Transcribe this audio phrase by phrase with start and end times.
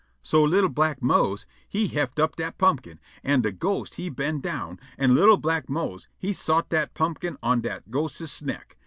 [0.23, 4.79] So li'l' black Mose he heft up dat pumpkin, an' de ghost he bend' down,
[4.97, 8.77] an' li'l' black Mose he sot dat pumpkin on dat ghostses neck.